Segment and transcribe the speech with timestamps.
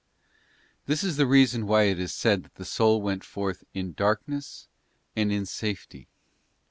[0.87, 4.67] This is the reason why it is said that the soul went forth 'in darkness
[5.15, 6.07] and in safety.